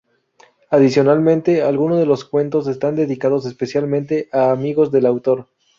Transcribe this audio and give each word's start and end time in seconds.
Adicionalmente, 0.71 1.61
algunos 1.61 1.99
de 1.99 2.07
los 2.07 2.25
cuentos 2.25 2.65
están 2.65 2.95
dedicados 2.95 3.45
especialmente 3.45 4.29
a 4.31 4.49
amigos 4.49 4.91
del 4.91 5.05
autor. 5.05 5.47